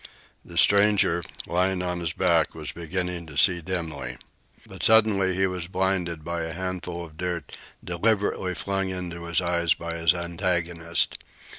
[0.43, 4.17] The stranger, lying on his back, was beginning to see dimly.
[4.65, 9.75] But suddenly he was blinded by a handful of dirt deliberately flung into his eyes
[9.75, 11.19] by his antagonist.